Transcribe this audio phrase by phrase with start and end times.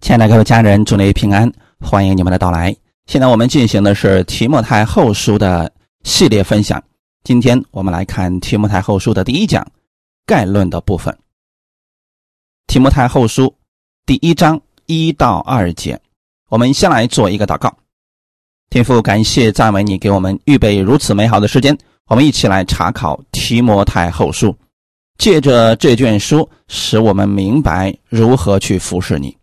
[0.00, 2.74] 亲爱的各位家人，祝你平安，欢迎你们的到来。
[3.06, 5.72] 现在我们进行的是提摩太后书的
[6.04, 6.82] 系列分享。
[7.24, 9.66] 今天我们来看提摩太后书的第一讲
[10.24, 11.16] 概论的部分。
[12.66, 13.52] 提摩太后书
[14.04, 15.98] 第一章一到二节，
[16.50, 17.74] 我们先来做一个祷告。
[18.70, 21.76] 天父，感谢赞美你给我们预备如此美好的时间，
[22.06, 24.54] 我们一起来查考提摩太后书，
[25.18, 29.36] 借着这卷书，使我们明白如何去服侍你。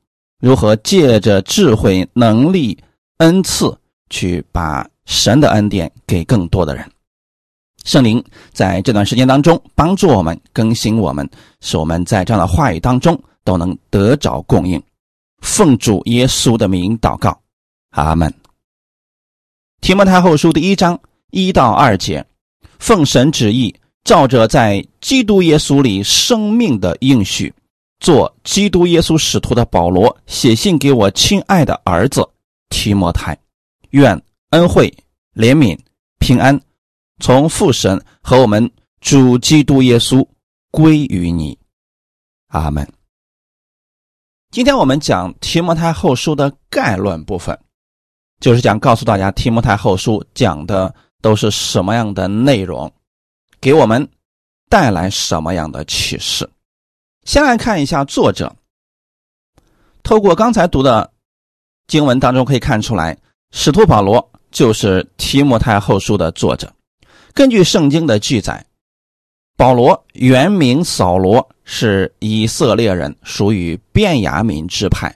[0.44, 2.78] 如何借着智慧、能力、
[3.20, 3.74] 恩赐，
[4.10, 6.86] 去把神的恩典给更多的人？
[7.86, 11.26] 圣灵在这段时间当中帮助我们、更新我们，
[11.62, 14.84] 使我们在这样的话语当中都能得着供应。
[15.40, 17.40] 奉主耶稣的名祷告，
[17.92, 18.34] 阿门。
[19.80, 21.00] 提摩太后书第一章
[21.32, 22.26] 一到二节，
[22.80, 23.74] 奉神旨意，
[24.04, 27.54] 照着在基督耶稣里生命的应许。
[28.04, 32.22] 做基督耶稣使徒的保罗写信给我亲爱的儿子
[32.68, 33.36] 提摩太，
[33.92, 34.94] 愿恩惠、
[35.34, 35.80] 怜悯、
[36.20, 36.60] 平安
[37.22, 40.28] 从父神和我们主基督耶稣
[40.70, 41.58] 归于你，
[42.50, 42.86] 阿门。
[44.52, 47.58] 今天我们讲提摩太后书的概论部分，
[48.42, 52.92] 就是讲告诉大家提摩太后书讲的都是什么样的内容，
[53.62, 54.06] 给我们
[54.70, 56.50] 带来什么样的启示。
[57.26, 58.56] 先来看一下作者。
[60.04, 61.12] 透过刚才读的
[61.88, 63.18] 经文当中可以看出来，
[63.52, 66.72] 使徒保罗就是提摩太后书的作者。
[67.34, 68.66] 根据圣经的记载，
[69.56, 75.16] 保罗原名扫罗，是以色列人，属于便雅悯支派。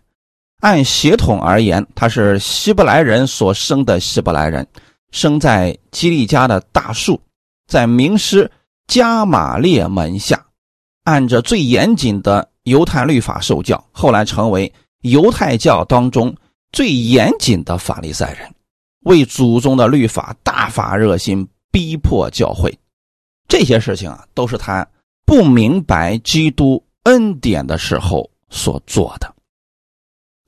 [0.61, 4.65] 按血统而言，他是希伯来人所生的希伯来人，
[5.11, 7.21] 生在基利家的大树，
[7.67, 8.49] 在名师
[8.87, 10.46] 加玛列门下。
[11.07, 14.69] 按着最严谨的犹太律法受教，后来成为
[15.03, 16.35] 犹太教当中
[16.73, 18.53] 最严谨的法利赛人，
[19.05, 22.77] 为祖宗的律法大发热心，逼迫教会。
[23.47, 24.85] 这些事情啊，都是他
[25.25, 29.33] 不明白基督恩典的时候所做的。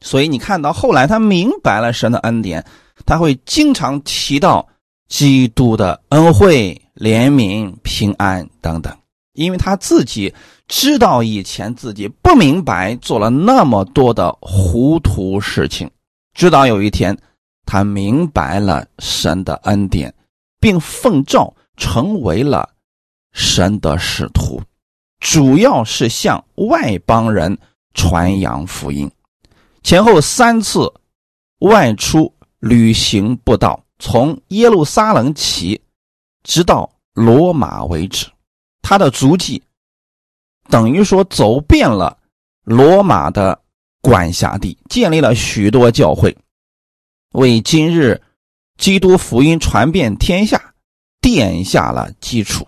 [0.01, 2.65] 所以你看到后来他明白了神的恩典，
[3.05, 4.67] 他会经常提到
[5.07, 8.93] 基督的恩惠、怜悯、平安等等。
[9.39, 10.33] 因为他自己
[10.67, 15.89] 知道以前自己不明白，做了那么多的糊涂事情，
[16.33, 17.17] 直到有一天，
[17.65, 20.13] 他明白了神的恩典，
[20.59, 22.69] 并奉召成为了
[23.31, 24.61] 神的使徒，
[25.21, 27.57] 主要是向外邦人
[27.93, 29.09] 传扬福音。
[29.83, 30.91] 前后三次
[31.59, 35.81] 外出旅行布道，从耶路撒冷起，
[36.43, 38.27] 直到罗马为止。
[38.81, 39.61] 他的足迹
[40.69, 42.17] 等于说走遍了
[42.63, 43.59] 罗马的
[44.01, 46.35] 管辖地，建立了许多教会，
[47.33, 48.21] 为今日
[48.77, 50.73] 基督福音传遍天下
[51.21, 52.67] 奠下了基础。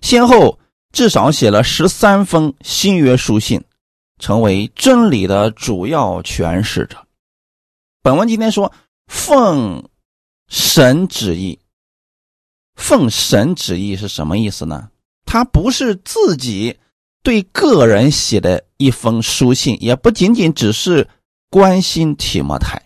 [0.00, 0.58] 先后
[0.92, 3.64] 至少写了十三封新约书信，
[4.18, 7.06] 成为真理的主要诠释者。
[8.02, 8.72] 本文今天说
[9.06, 9.88] 奉
[10.48, 11.58] 神旨意，
[12.76, 14.90] 奉神旨意是什么意思呢？
[15.26, 16.78] 他不是自己
[17.22, 21.06] 对个人写的一封书信，也不仅仅只是
[21.50, 22.80] 关心提摩太。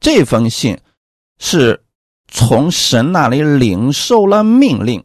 [0.00, 0.78] 这封信
[1.38, 1.84] 是
[2.28, 5.04] 从神那里领受了命令，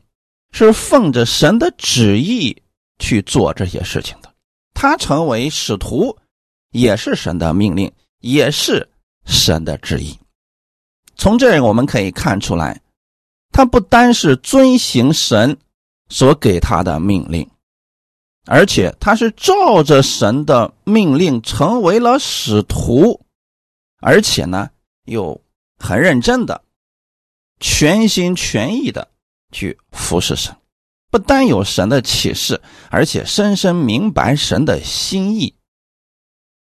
[0.52, 2.62] 是奉着神的旨意
[3.00, 4.32] 去做这些事情的。
[4.74, 6.18] 他成为使徒，
[6.72, 8.88] 也是神的命令，也是
[9.26, 10.18] 神的旨意。
[11.16, 12.80] 从这我们可以看出来，
[13.52, 15.58] 他不单是遵行神。
[16.10, 17.50] 所给他的命令，
[18.46, 23.26] 而且他是照着神的命令成为了使徒，
[24.02, 24.70] 而且呢
[25.06, 25.40] 又
[25.78, 26.64] 很认真的、
[27.60, 29.08] 全心全意的
[29.52, 30.56] 去服侍神。
[31.12, 35.56] 不单有神的启示，而且深深明白神的心意。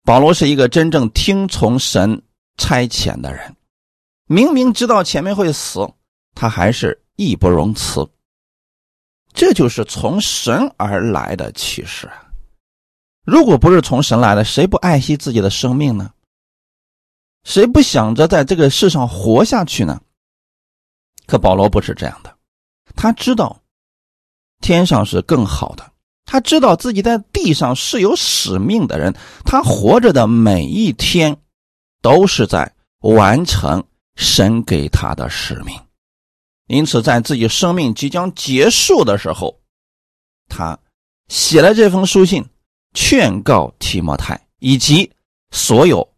[0.03, 2.24] 保罗是一个真正听从神
[2.57, 3.56] 差遣的人，
[4.25, 5.88] 明明知道前面会死，
[6.33, 8.10] 他还是义不容辞。
[9.33, 12.28] 这就是从神而来的启示啊！
[13.24, 16.12] 如果不是从神来的，谁不爱惜自己的生命呢？
[17.44, 20.01] 谁不想着在这个世上活下去呢？
[21.28, 22.36] 可保罗不是这样的，
[22.95, 23.62] 他知道
[24.60, 25.92] 天上是更好的，
[26.25, 31.38] 他知道自己在地上是有使命的人，他活着的每一天
[32.01, 33.84] 都是在完成
[34.16, 35.80] 神给他的使命。
[36.68, 39.60] 因此，在自己生命即将结束的时候，
[40.48, 40.80] 他
[41.28, 42.46] 写了这封书信，
[42.94, 45.12] 劝告提摩太以及
[45.52, 46.13] 所有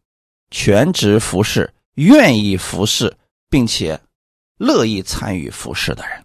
[0.51, 3.15] 全职服侍、愿意服侍
[3.49, 3.99] 并且
[4.57, 6.23] 乐意参与服侍的人。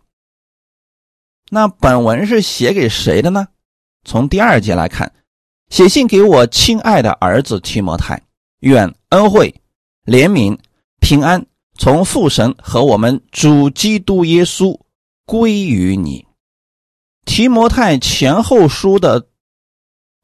[1.50, 3.49] 那本文是写给谁的呢？
[4.05, 5.15] 从第二节来看，
[5.70, 8.23] 写信给我亲爱的儿子提摩太，
[8.61, 9.55] 愿恩惠、
[10.05, 10.59] 怜悯、
[11.00, 11.44] 平安
[11.78, 14.78] 从父神和我们主基督耶稣
[15.25, 16.26] 归于你。
[17.25, 19.28] 提摩太前后书的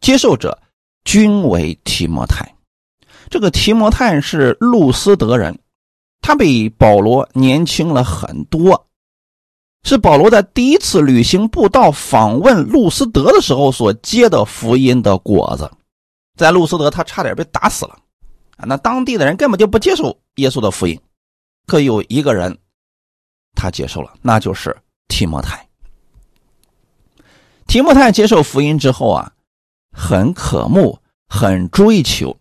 [0.01, 0.59] 接受者
[1.05, 2.55] 均为提摩太。
[3.31, 5.59] 这个提摩太是路斯德人，
[6.21, 8.87] 他比保罗年轻了很多。
[9.85, 15.71] 是保罗在第一次旅行布道访问路斯德的时候所结的福音的果子，
[16.37, 17.99] 在路斯德他差点被打死了，
[18.57, 20.99] 啊，那当地的人根本就不接受耶稣的福音，
[21.67, 22.59] 各有一个人
[23.55, 24.77] 他接受了，那就是
[25.09, 25.67] 提摩太。
[27.67, 29.33] 提摩太接受福音之后啊，
[29.93, 32.37] 很渴慕，很追求，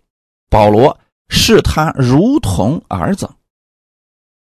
[0.49, 0.99] 保罗
[1.29, 3.29] 视他如同儿子。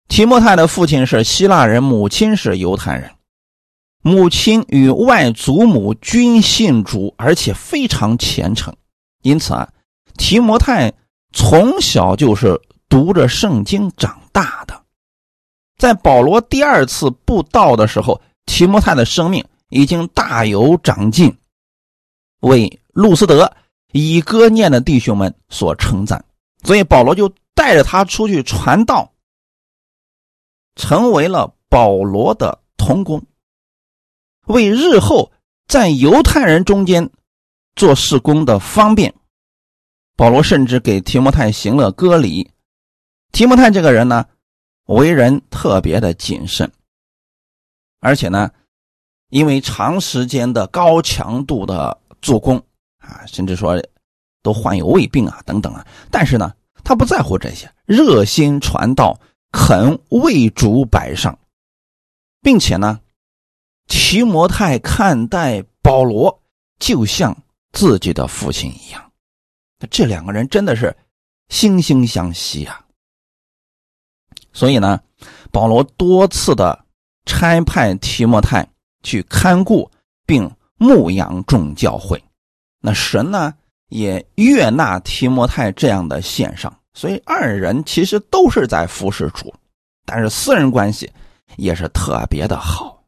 [0.07, 3.12] 提莫泰的父亲是希腊人，母亲是犹太人。
[4.01, 8.75] 母亲与外祖母均信主，而且非常虔诚。
[9.21, 9.71] 因此啊，
[10.17, 10.94] 提摩太
[11.31, 12.59] 从小就是
[12.89, 14.83] 读着圣经长大的。
[15.77, 21.35] 在保罗第二次布道的时候，提摩太的生命已经大有长进，
[22.41, 23.51] 为路斯德、
[23.91, 26.23] 以歌念的弟兄们所称赞。
[26.63, 29.11] 所以保罗就带着他出去传道。
[30.75, 33.21] 成为了保罗的同工，
[34.45, 35.31] 为日后
[35.67, 37.09] 在犹太人中间
[37.75, 39.13] 做事工的方便，
[40.15, 42.49] 保罗甚至给提摩太行了割礼。
[43.31, 44.25] 提摩太这个人呢，
[44.85, 46.71] 为人特别的谨慎，
[47.99, 48.51] 而且呢，
[49.29, 52.57] 因为长时间的高强度的做工
[52.99, 53.81] 啊，甚至说
[54.41, 59.19] 都患有胃病啊等等啊，但是呢，他不在乎这些，热心传道。
[59.53, 61.37] 肯为主摆上，
[62.41, 63.01] 并且呢，
[63.85, 66.41] 提摩太看待保罗
[66.79, 67.37] 就像
[67.73, 69.11] 自己的父亲一样，
[69.89, 70.95] 这两个人真的是
[71.49, 72.85] 惺惺相惜啊。
[74.53, 75.00] 所以呢，
[75.51, 76.77] 保罗多次的
[77.25, 78.68] 差派提摩太
[79.03, 79.89] 去看顾
[80.25, 82.21] 并牧养众教会，
[82.81, 83.53] 那神呢
[83.89, 86.74] 也悦纳提摩太这样的献上。
[86.94, 89.53] 所以二人其实都是在服侍主，
[90.06, 91.09] 但是私人关系
[91.56, 93.01] 也是特别的好。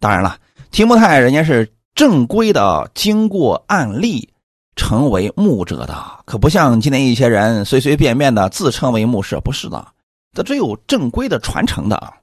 [0.00, 0.38] 当然了，
[0.70, 4.32] 提摩太人家是正规的，经过案例
[4.76, 9.86] 成为牧者的，可不像今天一些人随随便便的自称为牧师，不是的，
[10.32, 12.14] 这只有正规的传承的啊。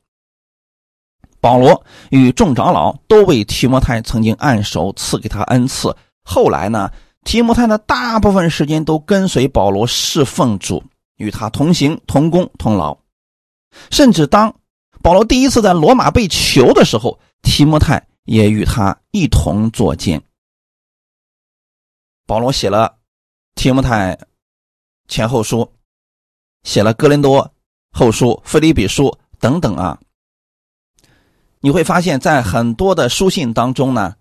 [1.39, 6.91] 保罗与众长老都为提摩太曾经按手赐给他恩赐，后来呢？
[7.23, 10.83] 提摩太的大部分时间都跟随保罗侍奉主，
[11.17, 12.95] 与他同行、同工、同劳。
[13.89, 14.55] 甚至当
[15.01, 20.21] 保罗第一次在罗马被囚的时候，提摩太也与他一同作监。
[22.27, 22.97] 保罗写了
[23.55, 24.17] 提摩太
[25.07, 25.73] 前后书，
[26.61, 27.51] 写了哥林多
[27.95, 29.97] 后书、腓利比书等等啊。
[31.61, 34.15] 你会发现在很多的书信当中呢，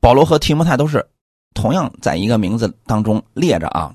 [0.00, 1.08] 保罗和提摩太都是。
[1.52, 3.92] 同样在一个名字当中列着啊，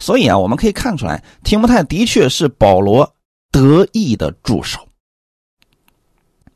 [0.00, 3.14] 所以啊，我们可以看出来，提摩太的确是保罗
[3.52, 4.80] 得意的助手。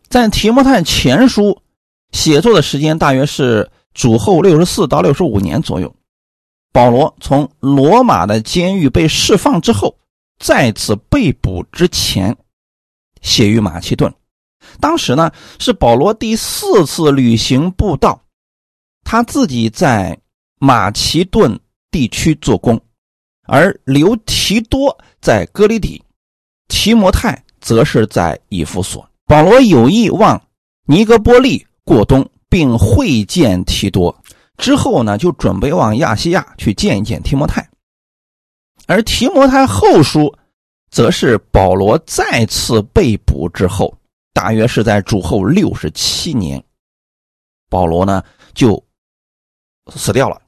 [0.09, 1.63] 在提摩太前书
[2.11, 5.95] 写作的时间大约是主后六十四到六十五年左右。
[6.73, 9.97] 保罗从罗马的监狱被释放之后，
[10.43, 12.37] 再次被捕之前，
[13.23, 14.13] 写于马其顿。
[14.79, 18.21] 当时呢，是保罗第四次旅行布道，
[19.05, 20.19] 他自己在。
[20.65, 21.59] 马其顿
[21.91, 22.81] 地区做工，
[23.49, 26.01] 而刘提多在哥里底，
[26.69, 29.05] 提摩太则是在以弗所。
[29.27, 30.41] 保罗有意往
[30.87, 34.17] 尼格波利过冬，并会见提多，
[34.57, 37.69] 之后呢，就准备往亚细亚去见一见提摩太。
[38.87, 40.35] 而提摩太后书，
[40.91, 43.97] 则是保罗再次被捕之后，
[44.33, 46.63] 大约是在主后六十七年，
[47.69, 48.23] 保罗呢
[48.55, 48.83] 就
[49.95, 50.41] 死掉了。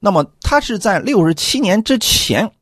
[0.00, 2.52] 那么他是在六十七年之前，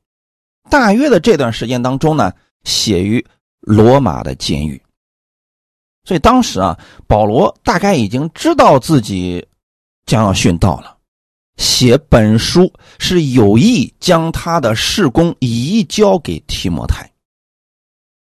[0.70, 2.32] 大约的这段时间当中呢，
[2.64, 3.25] 写于
[3.61, 4.80] 罗马的监狱。
[6.04, 9.46] 所以当时啊，保罗大概已经知道自己
[10.06, 10.95] 将要殉道了，
[11.56, 17.10] 写本书是有意将他的事工移交给提摩太，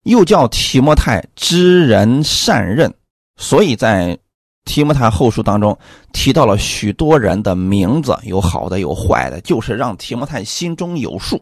[0.05, 2.93] 又叫提摩太知人善任，
[3.37, 4.19] 所以在
[4.65, 5.77] 提摩太后书当中
[6.13, 11.41] 提到了许多人的名字，有好的有坏的，就是让提摩太心中有数。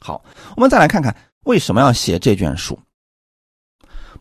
[0.00, 0.24] 好，
[0.56, 1.14] 我们再来看看
[1.44, 2.78] 为什么要写这卷书。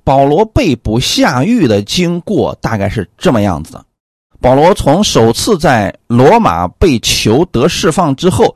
[0.03, 3.85] 保罗被捕下狱的经过大概是这么样子的：
[4.41, 8.55] 保罗从首次在罗马被囚得释放之后，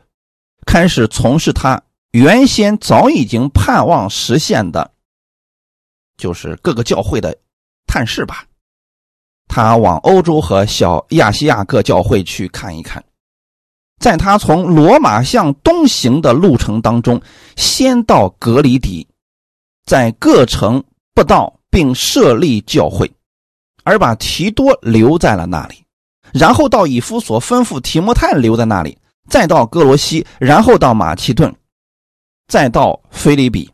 [0.66, 4.92] 开始从事他原先早已经盼望实现的，
[6.16, 7.36] 就是各个教会的
[7.86, 8.46] 探视吧。
[9.50, 13.04] 他往欧洲和小亚细亚各教会去看一看。
[14.00, 17.22] 在他从罗马向东行的路程当中，
[17.56, 19.08] 先到格里底，
[19.86, 23.12] 在各城布道并设立教会，
[23.84, 25.84] 而把提多留在了那里。
[26.32, 28.98] 然后到以夫所吩咐提摩太留在那里，
[29.30, 31.54] 再到哥罗西，然后到马其顿，
[32.48, 33.72] 再到菲利比，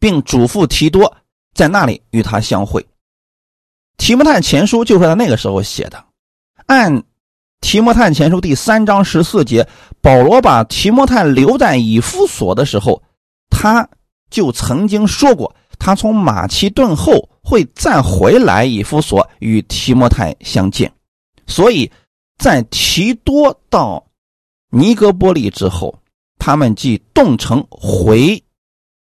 [0.00, 1.16] 并嘱咐提多
[1.54, 2.84] 在那里与他相会。
[3.96, 6.04] 提摩太前书就是在那个时候写的。
[6.66, 7.04] 按
[7.60, 9.68] 提摩太前书第三章十四节，
[10.00, 13.00] 保罗把提摩太留在以夫所的时候，
[13.50, 13.88] 他
[14.30, 20.92] 就曾经说过，他从马其顿后会再回来以夫所与提摩太相见。
[21.46, 21.90] 所以
[22.38, 24.04] 在提多到
[24.70, 25.98] 尼格波利之后，
[26.38, 28.42] 他们即动城回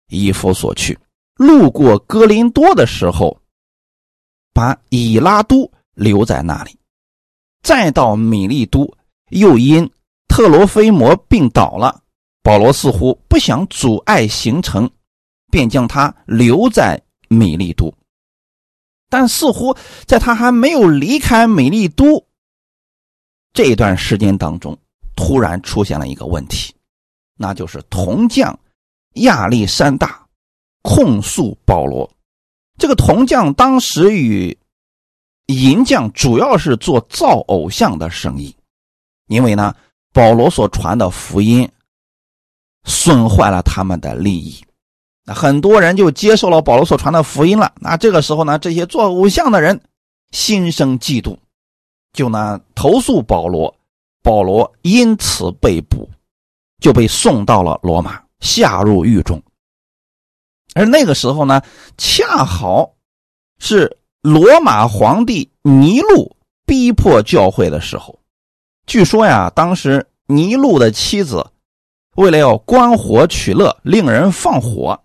[0.09, 0.97] 以夫所去，
[1.35, 3.37] 路过哥林多的时候。
[4.51, 6.77] 把以拉都留在那里，
[7.61, 8.91] 再到米利都，
[9.29, 9.89] 又因
[10.27, 12.01] 特罗菲摩病倒了，
[12.43, 14.89] 保罗似乎不想阻碍行程，
[15.49, 17.93] 便将他留在米利都。
[19.09, 19.75] 但似乎
[20.05, 22.25] 在他还没有离开美丽都
[23.51, 24.77] 这段时间当中，
[25.15, 26.73] 突然出现了一个问题，
[27.35, 28.57] 那就是铜匠
[29.15, 30.25] 亚历山大
[30.83, 32.09] 控诉保罗。
[32.77, 34.57] 这个铜匠当时与
[35.47, 38.55] 银匠主要是做造偶像的生意，
[39.27, 39.75] 因为呢，
[40.13, 41.69] 保罗所传的福音
[42.85, 44.63] 损坏了他们的利益，
[45.33, 47.73] 很多人就接受了保罗所传的福音了。
[47.79, 49.79] 那这个时候呢，这些做偶像的人
[50.31, 51.37] 心生嫉妒，
[52.13, 53.75] 就呢投诉保罗，
[54.21, 56.09] 保罗因此被捕，
[56.79, 59.41] 就被送到了罗马，下入狱中。
[60.75, 61.61] 而那个时候呢，
[61.97, 62.91] 恰好
[63.59, 68.19] 是罗马皇帝尼禄逼迫教会的时候。
[68.85, 71.45] 据说呀，当时尼禄的妻子
[72.15, 74.99] 为了要观火取乐，令人放火，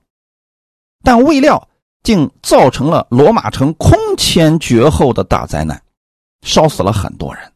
[1.04, 1.68] 但未料
[2.02, 5.80] 竟造成了罗马城空前绝后的大灾难，
[6.42, 7.52] 烧死了很多人。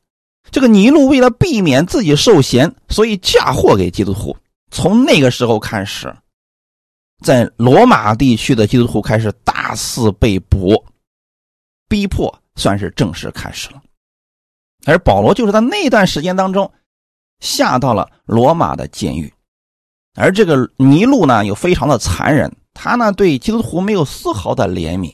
[0.50, 4.36] 这个尼禄为了避免自己受嫌，所以嫁祸给基督徒。
[4.70, 6.14] 从那个时候开始。
[7.24, 10.84] 在罗马地区的基督徒开始大肆被捕、
[11.88, 13.82] 逼迫，算是正式开始了。
[14.86, 16.70] 而保罗就是在那段时间当中
[17.40, 19.34] 下到了罗马的监狱。
[20.14, 25.12] 而这个尼禄呢，又非常的残忍，他呢对基督徒没有丝毫的怜悯，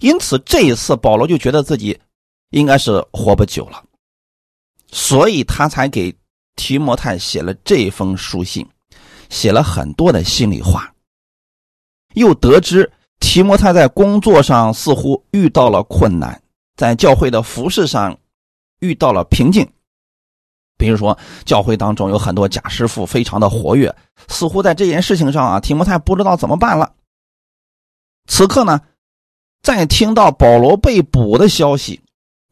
[0.00, 2.00] 因此这一次保罗就觉得自己
[2.52, 3.84] 应该是活不久了，
[4.90, 6.16] 所以他才给
[6.56, 8.66] 提摩太写了这封书信，
[9.28, 10.90] 写了很多的心里话。
[12.14, 16.40] 又得知提摩太在工作上似乎遇到了困难，
[16.76, 18.18] 在教会的服饰上
[18.78, 19.68] 遇到了瓶颈。
[20.76, 23.94] 比如说，教会当中有很多假师傅，非常的活跃，
[24.28, 26.92] 似乎在这件事情上啊，提摩太不知道怎么办了。
[28.26, 28.80] 此刻呢，
[29.62, 32.00] 在听到保罗被捕的消息，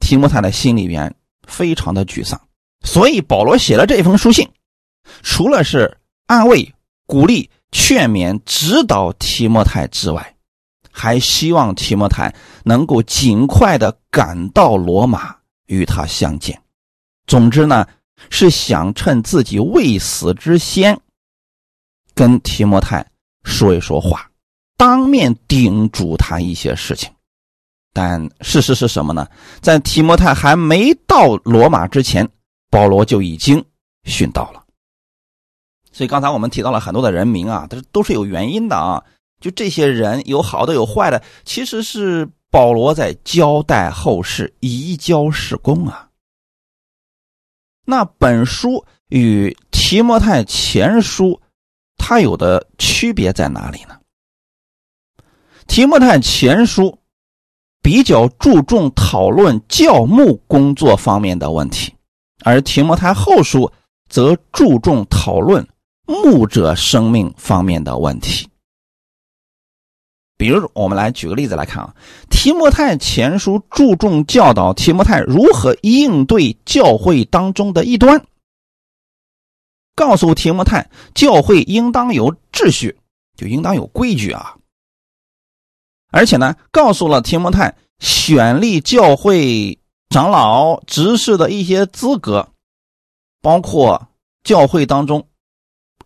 [0.00, 1.14] 提摩太的心里边
[1.46, 2.40] 非常的沮丧，
[2.84, 4.48] 所以保罗写了这封书信，
[5.22, 6.74] 除了是安慰、
[7.06, 7.50] 鼓励。
[7.76, 10.36] 劝勉、指导提摩太之外，
[10.92, 15.34] 还希望提摩太能够尽快的赶到罗马
[15.66, 16.56] 与他相见。
[17.26, 17.84] 总之呢，
[18.30, 21.00] 是想趁自己未死之先，
[22.14, 23.06] 跟提摩太
[23.44, 24.30] 说一说话，
[24.76, 27.10] 当面叮嘱他一些事情。
[27.92, 29.28] 但事实是什么呢？
[29.60, 32.28] 在提摩太还没到罗马之前，
[32.68, 33.64] 保罗就已经
[34.04, 34.64] 殉道了。
[35.92, 39.00] 所以刚才我们提到了很多的人名啊，都是都是有原因的啊。
[39.40, 46.08] 就这些人有好的有坏的，其实是保罗在交代后事、移交事工啊。
[47.84, 51.40] 那本书与提摩太前书，
[51.96, 53.96] 它有的区别在哪里呢？
[55.66, 56.98] 提摩太前书
[57.82, 61.92] 比较注重讨论教牧工作方面的问题，
[62.42, 63.70] 而提摩太后书
[64.08, 65.66] 则注重讨论。
[66.06, 68.46] 牧者生命方面的问题，
[70.44, 71.94] 比如，我们来举个例子来看啊，
[72.28, 78.26] 《提摩太前书》注重教导提摩太如何应对教会当中的异端，
[79.96, 82.98] 告诉提摩太教会应当有秩序，
[83.38, 84.56] 就应当有规矩啊。
[86.12, 89.78] 而且呢，告诉了提摩太选立教会
[90.10, 92.46] 长老、执事的一些资格，
[93.40, 94.08] 包括
[94.42, 95.26] 教会当中。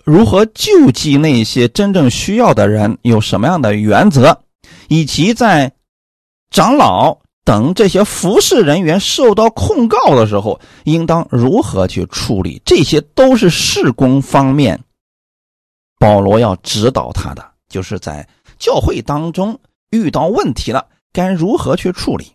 [0.08, 2.96] 如何救济那些真正需要的人？
[3.02, 4.40] 有什么样的原则？
[4.88, 5.70] 以及在
[6.50, 12.62] 长老等这些服侍人员受到控告的时候，应当如何去处理？
[12.64, 14.80] 这些都是事工方面，
[15.98, 18.26] 保罗要指导他的，就是在
[18.58, 19.60] 教会当中
[19.90, 22.32] 遇到问题了，该如何去处理？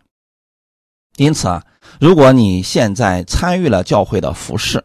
[1.18, 1.63] 因此啊，
[2.00, 4.84] 如果你现在参与了教会的服侍，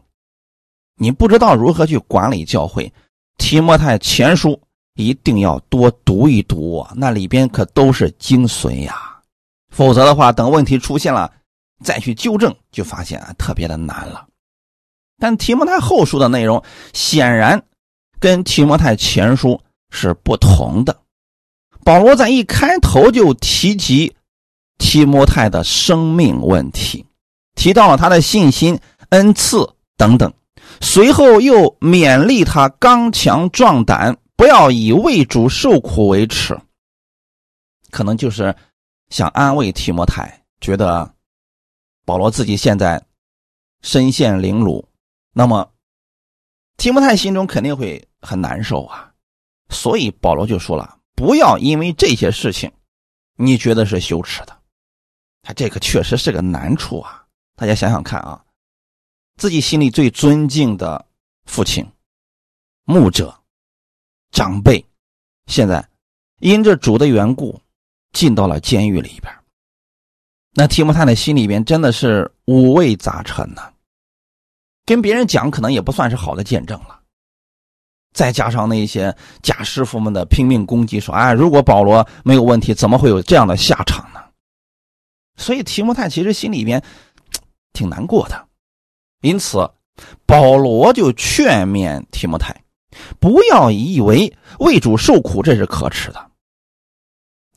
[0.99, 2.85] 你不知道如何去管理教会，
[3.39, 4.51] 《提摩太前书》
[4.95, 9.21] 一定要多读一读，那里边可都是精髓呀。
[9.71, 11.31] 否则的话，等问题出现了
[11.85, 14.27] 再去纠正，就发现啊特别的难了。
[15.19, 16.63] 但《提摩太后书》的内容
[16.93, 17.63] 显然
[18.19, 19.51] 跟《提摩太前书》
[19.91, 20.97] 是不同的。
[21.85, 24.15] 保罗在一开头就提及
[24.79, 27.07] 提摩太的生命问题，
[27.55, 28.79] 提到了他的信心、
[29.11, 30.33] 恩赐等等。
[30.81, 36.59] 随后又勉励他刚强壮胆，不要以为主受苦为耻。
[37.91, 38.55] 可能就是
[39.09, 41.15] 想安慰提摩太，觉得
[42.05, 43.03] 保罗自己现在
[43.83, 44.87] 身陷凌辱，
[45.33, 45.71] 那么
[46.77, 49.11] 提摩太心中肯定会很难受啊。
[49.71, 52.71] 所以保罗就说了：“不要因为这些事情，
[53.37, 54.57] 你觉得是羞耻的。”
[55.43, 57.25] 他这个确实是个难处啊。
[57.57, 58.45] 大家想想看啊。
[59.39, 61.07] 自己心里最尊敬的
[61.47, 61.87] 父亲、
[62.85, 63.33] 牧者、
[64.33, 64.85] 长辈，
[65.47, 65.89] 现在
[66.41, 67.59] 因着主的缘故
[68.13, 69.33] 进到了监狱里边。
[70.55, 73.63] 那提摩太的心里边真的是五味杂陈呢。
[74.85, 77.01] 跟别人讲可能也不算是好的见证了。
[78.13, 84.19] 再加上那些假师傅们的拼命攻击，说：“哎，如果保罗没有问题，怎么会有这样的下场呢？”
[85.37, 86.83] 所以提摩太其实心里边
[87.73, 88.48] 挺难过的。
[89.21, 89.69] 因此，
[90.27, 92.63] 保罗就劝勉提摩太，
[93.19, 96.31] 不要以为为主受苦这是可耻的。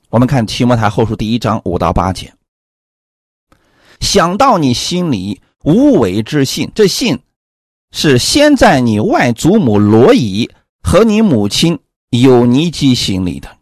[0.09, 2.33] 我们看提摩太后书第一章五到八节，
[3.99, 7.19] 想到你心里无伪之信，这信
[7.91, 10.49] 是先在你外祖母罗伊
[10.81, 11.77] 和你母亲
[12.09, 13.55] 有尼基心里的，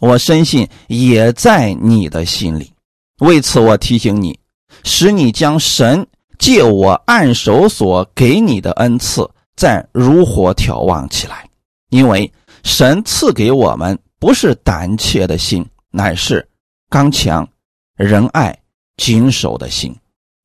[0.00, 2.72] 我深信也在你的心里。
[3.18, 4.40] 为此，我提醒你，
[4.84, 6.08] 使你将神。
[6.42, 11.48] 借我按手所给你的恩赐，再如火眺望起来，
[11.90, 12.28] 因为
[12.64, 16.44] 神赐给我们不是胆怯的心，乃是
[16.90, 17.48] 刚强、
[17.94, 18.58] 仁爱、
[18.96, 19.94] 谨守的心。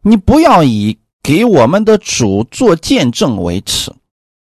[0.04, 3.92] 你不要以给我们的主做见证为耻，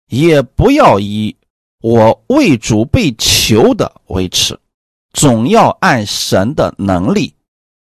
[0.08, 1.36] 也不要以
[1.82, 4.58] 我为主被囚的为耻，
[5.12, 7.34] 总要按神的能力，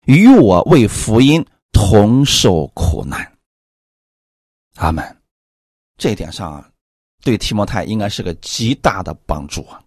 [0.07, 3.30] 与我为福音同受苦难。
[4.81, 5.15] 阿门，
[5.95, 6.63] 这一点上，
[7.23, 9.79] 对提摩太应该是个极大的帮助啊，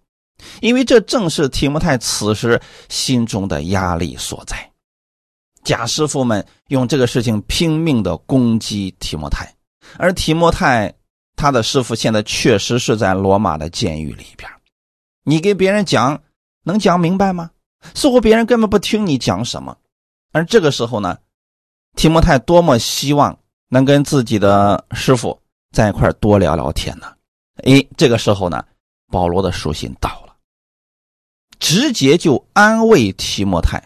[0.60, 4.56] 因为这正是提摩太此时心中的压力所在。
[5.64, 9.52] 贾师傅们用这个事情拼命的攻击提摩太，
[9.98, 10.94] 而提摩太
[11.34, 14.48] 他的师傅现在确实是在罗马的监狱里边。
[15.24, 16.22] 你给别人讲
[16.62, 17.50] 能讲明白吗？
[17.94, 19.76] 似乎别人根本不听你讲什么。
[20.30, 21.18] 而这个时候呢，
[21.96, 23.36] 提摩太多么希望。
[23.68, 25.40] 能跟自己的师傅
[25.72, 27.06] 在一块多聊聊天呢？
[27.64, 28.64] 哎，这个时候呢，
[29.08, 30.34] 保罗的书信到了，
[31.58, 33.82] 直接就安慰提摩太，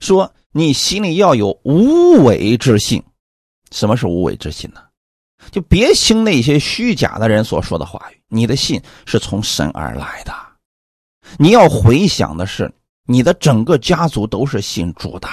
[0.00, 3.02] 说：“你心里要有无伪之信。
[3.70, 4.82] 什么是无伪之信呢？
[5.52, 8.20] 就别听那些虚假的人所说的话语。
[8.28, 10.34] 你的信是从神而来的。
[11.38, 12.72] 你要回想的是，
[13.04, 15.28] 你的整个家族都是信主的，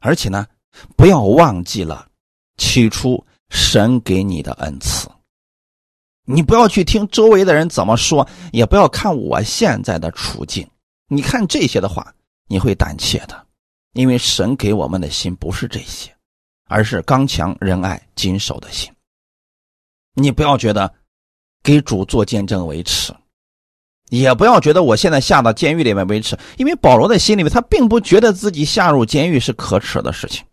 [0.00, 0.46] 而且呢，
[0.96, 2.06] 不要忘记了。”
[2.58, 5.08] 起初神给你的恩赐，
[6.24, 10.68] 你不要去听周围的人怎么说，也不要看我现在的处境。
[11.06, 12.12] 你看这些的话，
[12.48, 13.46] 你会胆怯的，
[13.92, 16.12] 因为神给我们的心不是这些，
[16.66, 18.92] 而是刚强、仁爱、谨守的心。
[20.14, 20.92] 你不要觉得
[21.62, 23.14] 给主做见证为耻，
[24.08, 30.44] 也不要觉得我现在下到监狱里面为耻，因为保罗的心里面他并不觉得自己下入监狱是可耻的事情。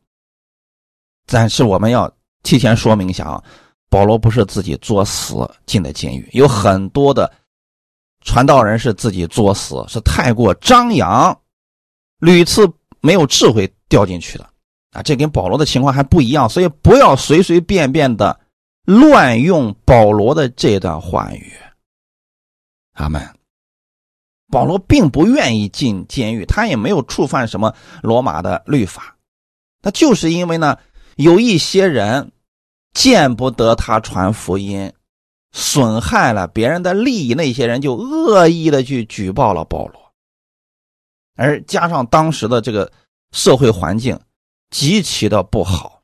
[1.26, 2.12] 但是我们要
[2.44, 3.44] 提前说明一下啊，
[3.90, 5.36] 保罗不是自己作死
[5.66, 7.32] 进的监狱，有很多的
[8.22, 11.38] 传道人是自己作死，是太过张扬，
[12.20, 14.50] 屡次没有智慧掉进去的
[14.92, 15.02] 啊！
[15.02, 18.40] 这跟保罗的情况还不一样，所以不要随随便便的
[18.86, 21.54] 乱用保罗的这段话语。
[22.94, 23.22] 阿门。
[24.52, 29.18] 保罗并不愿意进监狱，他也没有触犯什么罗马的律法，
[29.82, 30.78] 那就是因为呢，
[31.16, 32.32] 有一些人
[32.94, 34.94] 见不得他传福音，
[35.52, 40.14] 损害了别人的利益，那些人就恶意的去举报了保罗，
[41.36, 42.92] 而加上当时的这个
[43.32, 44.20] 社会环境
[44.70, 46.02] 极其的不好，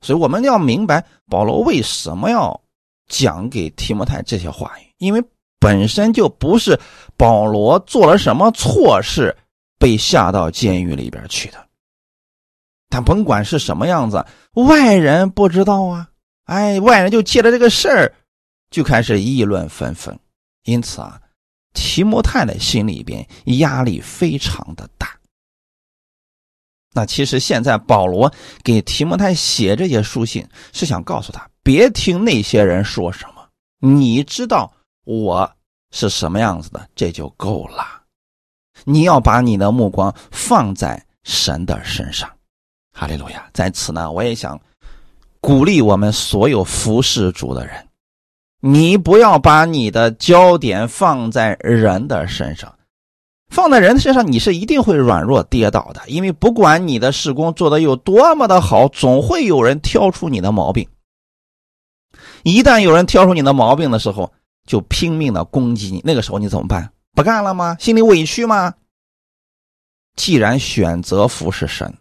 [0.00, 2.60] 所以我们要明白保罗为什么要
[3.08, 5.24] 讲给提摩太这些话语，因为。
[5.60, 6.78] 本身就不是
[7.16, 9.36] 保罗做了什么错事
[9.76, 11.67] 被下到监狱里边去的，
[12.88, 14.24] 但甭管是什么样子，
[14.54, 16.08] 外人不知道啊，
[16.44, 18.14] 哎，外人就借着这个事儿
[18.70, 20.18] 就开始议论纷纷，
[20.64, 21.20] 因此啊，
[21.74, 23.26] 提摩太的心里边
[23.58, 25.08] 压力非常的大。
[26.94, 28.32] 那其实现在保罗
[28.64, 33.48] 给提摩太写这些书信，是想告诉他，别听那些人说什么，
[33.80, 34.72] 你知道。
[35.10, 35.50] 我
[35.90, 38.02] 是什么样子的，这就够了。
[38.84, 42.30] 你要把你的目光放在神的身上，
[42.98, 43.48] 哈利路亚。
[43.54, 44.60] 在此呢，我也想
[45.40, 47.86] 鼓励我们所有服侍主的人，
[48.60, 52.76] 你不要把你的焦点放在人的身上，
[53.50, 56.02] 放在人的身上，你是一定会软弱跌倒的。
[56.08, 60.88] 因为不管你的事工做的有多么的好，总会有人挑出你的毛病。
[62.42, 64.32] 一旦有人挑出你的毛病的时候，
[64.66, 66.90] 就拼命的攻击你，那个时候你怎么办？
[67.14, 67.76] 不干了吗？
[67.78, 68.74] 心里委屈吗？
[70.16, 71.96] 既然选择服侍神，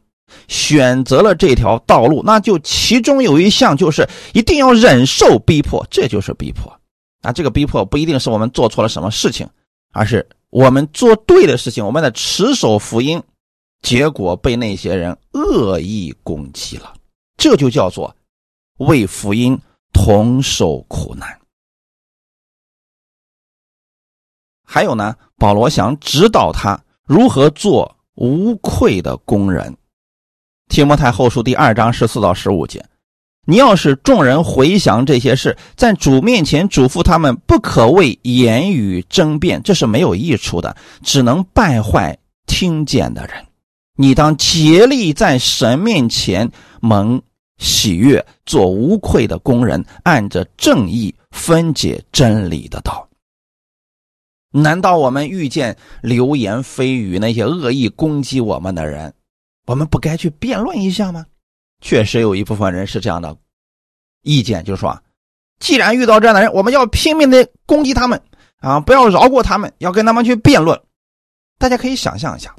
[0.48, 6.72] 选择了这条道路，那就其中有一项就是一定要忍受逼迫，这就是逼迫
[7.22, 7.32] 啊！
[7.32, 9.50] 这个逼迫不一定是我们做错了什么事情，
[9.94, 13.22] 而是我们做对的事情，我们在持守福音，
[13.82, 16.94] 结果被那些人恶意攻击了，
[17.38, 18.16] 这就叫做
[18.78, 19.60] 为福音
[19.92, 21.40] 同受苦难。
[24.64, 29.76] 还有呢，保罗想指导他如何做无愧的工人。
[30.68, 32.86] 提摩太后书第二章十四到十五节，
[33.46, 43.46] 你要是众人回想这些事，在主面前嘱咐他们，不可为言语争辩，这是没有益处的，只能败坏听见的人。
[43.96, 46.52] 你当竭力在神面前
[46.82, 47.22] 蒙
[47.58, 53.08] 喜悦，做无愧的工人，按着正义分解真理的道。
[54.52, 59.14] 难道我们遇见流言蜚语那些恶意攻击我们的人，
[59.68, 61.24] 我们不该去辩论一下吗？
[61.82, 63.38] 确实有一部分人是这样的
[64.24, 65.00] 意见，就是说，
[65.60, 68.20] 既然遇到这样的人，我们要拼命的攻击他们
[68.62, 70.82] 啊，不要饶过他们，要跟他们去辩论。
[71.60, 72.56] 大家可以想象一下，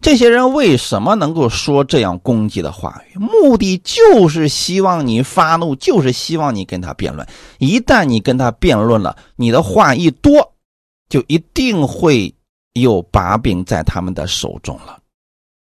[0.00, 3.18] 这些人为什么能够说这样攻击的话语？
[3.18, 7.26] 目的就是希望你发怒，就是希望你跟他辩论。
[7.58, 10.50] 一旦你跟他辩论了，你的话一多。
[11.08, 12.34] 就一定会
[12.72, 14.98] 有把柄在他们的手中了，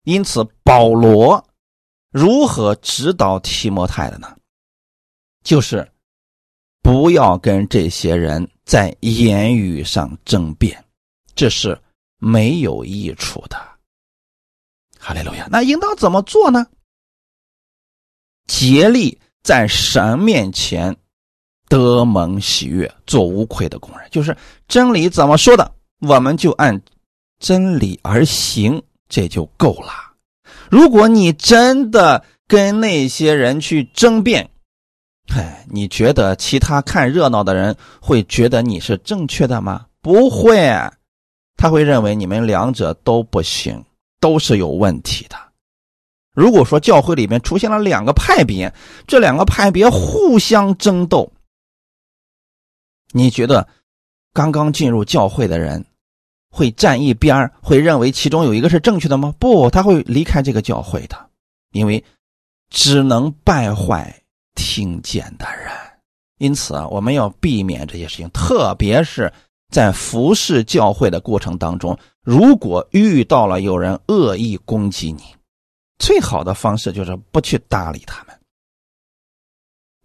[0.03, 1.43] 因此保罗
[2.11, 4.35] 如何指导提摩太的呢？
[5.43, 5.89] 就是
[6.81, 10.83] 不要跟这些人在言语上争辩，
[11.35, 11.79] 这是
[12.17, 13.57] 没有益处的。
[14.99, 15.47] 哈利路亚！
[15.51, 16.65] 那应当怎么做呢？
[18.47, 20.95] 竭力在神面前。
[21.69, 24.35] 得蒙喜悦，做无愧的工人，就是
[24.67, 26.81] 真理怎么说的，我们就按
[27.39, 29.91] 真理而行，这就够了。
[30.69, 34.49] 如果你真的跟那些人去争辩，
[35.35, 39.85] 哎，你觉得其他看热闹的人会觉得你是正确的吗？
[40.01, 40.57] 不会，
[41.57, 43.83] 他会认为你们两者都不行，
[44.21, 45.35] 都是有问题的。
[46.33, 48.73] 如果说教会里面出现了两个派别，
[49.05, 51.29] 这两个派别互相争斗。
[53.11, 53.67] 你觉得
[54.31, 55.85] 刚刚进入教会的人
[56.51, 59.33] 会站一边会认为其中有一个是正确的吗？
[59.39, 61.29] 不，他会离开这个教会的，
[61.71, 62.03] 因为
[62.69, 64.21] 只能败坏
[64.53, 65.71] 听见的人。
[66.37, 69.31] 因此啊，我们要避免这些事情，特别是
[69.71, 75.23] 在服侍教会的过程当中，如果遇到了有人恶意攻击你，
[75.99, 78.37] 最好的方式就是不去搭理他们，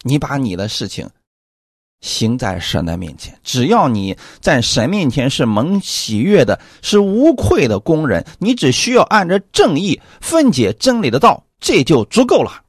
[0.03, 1.11] 你把你的事情。
[2.07, 12.63] 行在神的面前，只要你在神面前是蒙喜悦的，是无愧的工人，你只需要按着正义分解真理的道，这就足够了。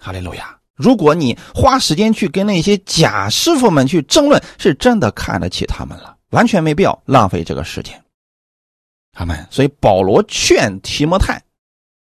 [0.00, 0.58] 哈利路亚！
[0.74, 8.02] 如果你花时间去跟那些假师傅们去争论，是真的看得起他们了，完全没必要浪费这个时间。
[9.12, 11.40] 他们，所以保罗劝提摩太，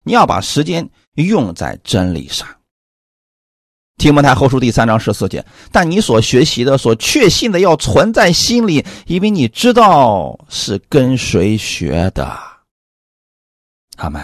[0.04, 2.48] 你要把时间用在真理上。
[3.96, 12.30] 提摩太后书第三章十四节，但你所学习的、所确信的，要存在心里，因为你知道是跟谁学的。
[13.96, 14.22] 阿门，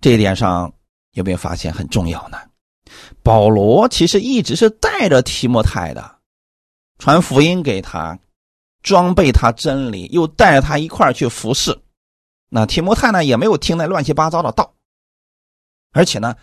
[0.00, 0.72] 这一点上
[1.12, 2.38] 有没有发现很重要呢？
[3.22, 6.16] 保罗其实一直是带着提摩太的，
[6.98, 8.18] 传福音给他，
[8.82, 11.78] 装备他真理，又带着他一块去服侍。
[12.48, 14.72] 那提摩太呢，也没有听那乱七八糟的道，
[15.92, 16.34] 而且呢。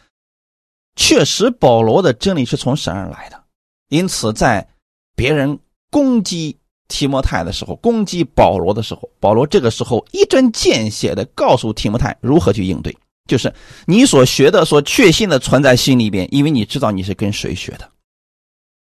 [0.96, 3.44] 确实，保罗的真理是从神而来的，
[3.90, 4.68] 因此在
[5.16, 5.58] 别人
[5.90, 12.96] 攻击提摩太的时候，攻击保罗的时候，保罗这个时候一针见血的告诉提摩太如何去应对，
[13.28, 13.54] 就是
[13.86, 17.90] 你所学的、所确信的存在心里边，因为你知道你是跟谁学的。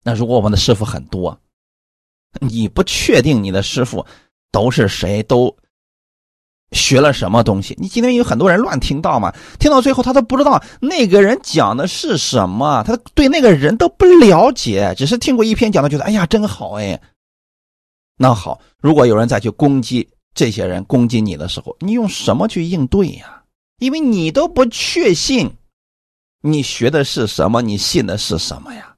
[0.04, 1.40] 那如果我们的师傅很多，
[2.40, 4.06] 你不确定你的师傅
[4.52, 5.56] 都是谁，都。
[6.72, 7.76] 学了什么东西？
[7.80, 9.34] 你今天有很多人乱听到嘛？
[9.60, 17.02] 听到最后他都不知道那个人讲的是什么，他对那个人都不了解，只是听过一篇讲的，觉得哎呀真好哎。
[18.18, 23.44] 那好，如果有人再去攻击这些人，攻击你的时候，你用什么去应对呀？
[23.80, 25.50] 因为你都不确信
[26.42, 28.96] 你学的是什么，你信的是什么呀？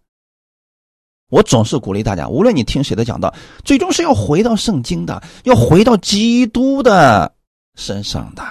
[1.29, 7.33] 我总是鼓励大家，无论你听谁的讲道，最终是要回到圣经的，要回到基督的。
[7.75, 8.43] 身上的，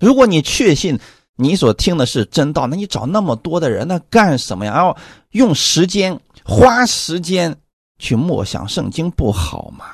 [0.00, 0.98] 如果你确信
[1.36, 4.76] 你所听的是真道，那你找那么多的人，那干什么呀？
[4.76, 4.96] 要
[5.30, 7.56] 用时间花时间
[7.98, 9.86] 去默想圣经不好吗？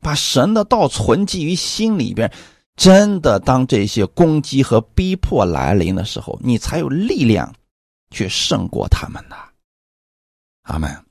[0.00, 2.32] 把神的道存记于心里边，
[2.76, 7.52] 真的当这些攻击和逼迫来临的时候，你才有力量
[8.10, 9.36] 去胜过他们的。
[10.62, 11.04] 阿门。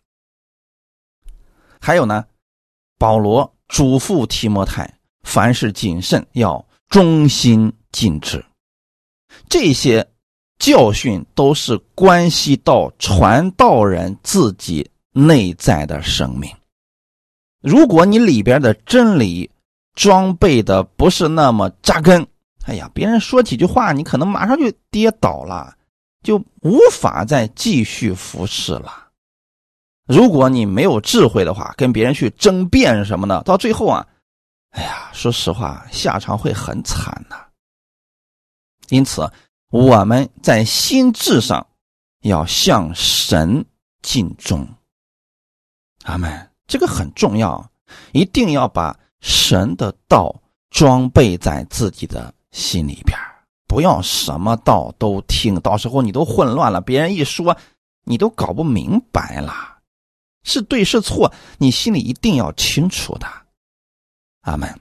[1.82, 2.26] 还有呢，
[2.98, 4.95] 保罗嘱咐提摩太。
[5.26, 8.46] 凡事谨慎，要忠心尽职。
[9.50, 10.08] 这些
[10.60, 16.50] 教训都是关系到传道人自己内在的生命。
[17.62, 19.50] 如果你里边的真理
[19.96, 22.26] 装备的不是那么扎根，
[22.66, 25.76] 哎呀，别人说几句话，你可能马上就跌倒了，
[26.24, 29.08] 就无法再继续服侍了。
[30.08, 34.08] 如果你没有智慧的话，跟别人去争辩什么的，到最后啊。
[34.76, 37.38] 哎呀，说实话，下场会很惨呐。
[38.90, 39.32] 因此，
[39.72, 41.66] 我们在心智上
[42.24, 43.66] 要向神
[44.02, 44.68] 敬忠。
[46.04, 47.72] 阿门，这个很重要，
[48.12, 50.36] 一定要把神的道
[50.70, 53.18] 装备在自己的心里边，
[53.68, 57.58] 不要什么道都听，到时候你都混乱了，别人一说，
[58.04, 59.80] 你都搞不明白了，
[60.44, 63.45] 是对是错，你心里一定要清楚的。
[64.46, 64.80] 阿门。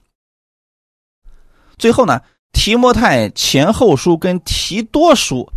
[1.76, 2.22] 最后呢，
[2.52, 5.50] 提摩太前后书跟提多书，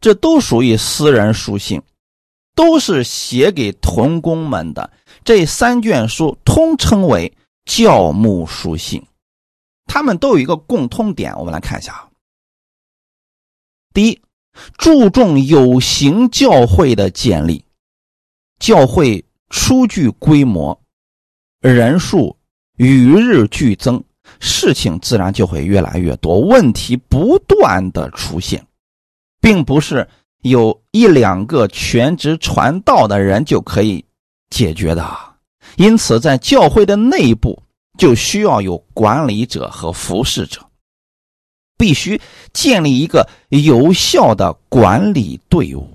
[0.00, 1.82] 这都属于私人书信，
[2.54, 4.90] 都是写给童工们的。
[5.22, 9.04] 这三卷书通称为教牧书信，
[9.86, 12.08] 他们都有一个共通点，我们来看一下啊。
[13.92, 14.22] 第一，
[14.78, 17.62] 注重有形教会的建立，
[18.58, 20.80] 教会初具规模，
[21.60, 22.37] 人数。
[22.78, 24.02] 与日俱增，
[24.40, 28.64] 事情自然就会越来越多，问题不断的出现，
[29.40, 30.08] 并不是
[30.42, 34.04] 有一两个全职传道的人就可以
[34.48, 35.04] 解决的。
[35.76, 37.60] 因此，在教会的内部
[37.98, 40.64] 就需要有管理者和服侍者，
[41.76, 42.20] 必须
[42.52, 45.88] 建立一个有效的管理队伍。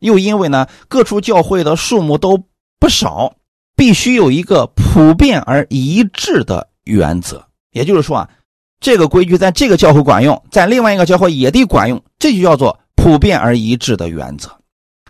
[0.00, 2.42] 又因为呢，各处教会的数目都
[2.80, 3.35] 不少。
[3.76, 8.30] 必须有一个普遍而一致的原则，也就是说啊，
[8.80, 14.50] 这个规矩在这个教会管用，在另外一个教会也得管用，这就叫做普遍而一致的原则，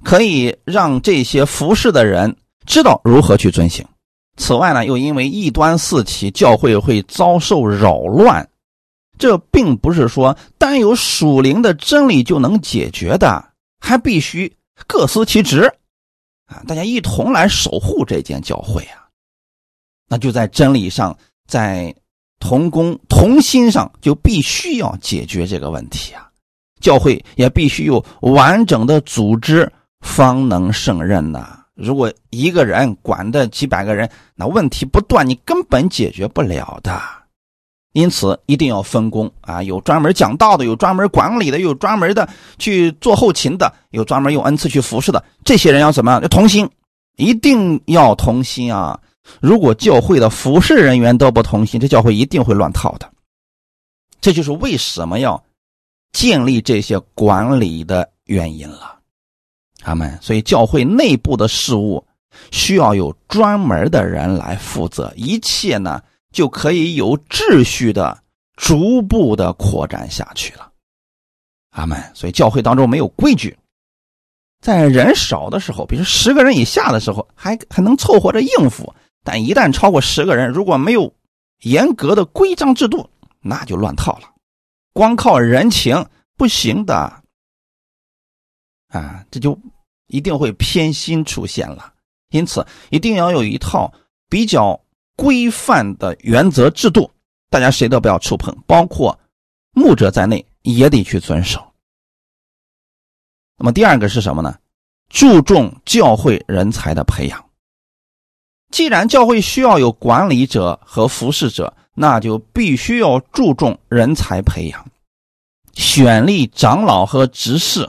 [0.03, 3.87] 可以让这些服侍的人知道如何去遵行。
[4.37, 8.47] 此外呢，又因为异端四起，教会会遭受扰乱，
[9.17, 13.43] 这并不是说单有属灵的真理就能解决的，
[13.81, 14.53] 还必须
[14.87, 15.73] 各司其职。
[16.47, 19.07] 啊，大家一同来守护这间教会啊，
[20.09, 21.95] 那就在真理上，在
[22.39, 26.31] 同工同心上，就必须要解决这个问题啊。
[26.81, 31.65] 教会也必须有完整的组织，方能胜任呐。
[31.75, 37.01] 如果一个人管的几百个人，那问题不断，你根本解决不了的。
[37.97, 42.29] 因此一定要分工啊，有专门讲道的，有专门管理的，有专门的
[42.59, 45.25] 去做后勤的，有专门用恩赐去服侍的。
[45.47, 46.21] 这些人要怎么样？
[46.21, 46.69] 要同心，
[47.17, 49.01] 一定要同心啊！
[49.41, 53.11] 如果教会的服侍人员都不同心，这教会一定会乱套的。
[54.21, 55.43] 这就是为什么要
[56.13, 58.99] 建立这些管理的原因了。
[59.81, 62.05] 他们所以教会内部的事务
[62.51, 66.03] 需要有专门的人来负责，一切呢
[66.37, 68.23] 就可以有秩序的
[68.57, 70.71] 逐步的扩展下去了。
[71.71, 71.99] 阿门。
[72.15, 73.57] 所以教会当中没有规矩，
[74.61, 78.85] 在人少的时候，比如十个人以下的时候，还还能凑合着应付；
[79.25, 81.11] 但一旦超过十个人，如果没有
[81.63, 83.09] 严格的规章制度，
[83.41, 84.31] 那就乱套了。
[84.93, 87.23] 光靠人情不行的
[88.89, 89.59] 啊，这就。
[90.09, 91.93] 一定会偏心出现了，
[92.31, 93.93] 因此一定要有一套
[94.31, 94.81] 比较
[95.17, 97.11] 规范的原则制度，
[97.51, 99.19] 大家谁都不要触碰，包括
[99.73, 101.61] 牧者在内也得去遵守。
[103.59, 104.55] 那么第二个是什么呢？
[105.09, 107.43] 注重教会人才的培养。
[108.71, 114.87] 既然教会需要有管理者和服侍者，那就必须要注重人才培养，
[115.73, 117.89] 选立长老和执事。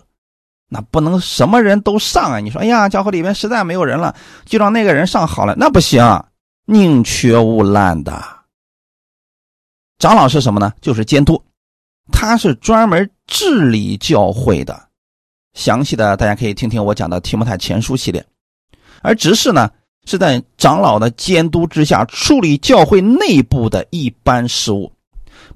[0.69, 2.39] 那不能什么人都上啊！
[2.39, 6.03] 你说，哎呀，教会里面实在没有人了，就让那个人上好了，那不行，
[6.69, 8.21] 宁缺毋滥的。
[9.99, 10.73] 长老是什么呢？
[10.81, 11.41] 就是监督，
[12.11, 14.89] 他是专门治理教会的。
[15.53, 18.25] 详细的大家可以听听我讲的提摩太前书系列。
[19.01, 19.71] 而执事呢，
[20.05, 24.91] 是在长老的监督之下处理教会内部的一般事务，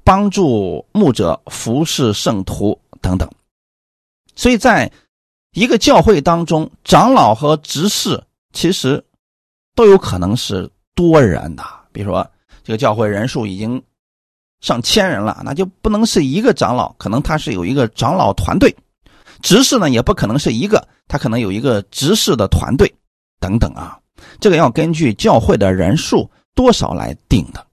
[0.02, 3.30] 帮助牧者服侍圣徒等等。
[4.34, 4.90] 所以在
[5.52, 9.04] 一个教会当中，长老和执事其实
[9.74, 11.62] 都有可能是多人的。
[11.92, 12.30] 比如说，
[12.62, 13.82] 这个教会人数已经
[14.60, 18.70] 上千人了，那就不能是一个长老，可能他是有一个长老团队；
[19.42, 22.92] 执事呢，也不可能是一个，他可能有一个执事的团队
[23.40, 23.98] 等等啊。
[24.40, 27.66] 这个要根据教会的人数多少来定的。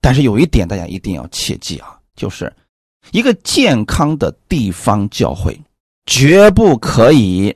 [0.00, 2.54] 但是有一点大家一定要切记啊，就是
[3.10, 5.58] 一个健康的地方教会。
[6.06, 7.54] 绝不可以